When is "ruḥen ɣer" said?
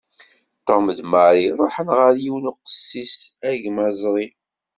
1.59-2.11